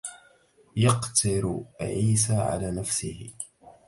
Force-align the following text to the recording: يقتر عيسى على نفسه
يقتر 0.75 1.61
عيسى 1.81 2.33
على 2.35 2.71
نفسه 2.71 3.33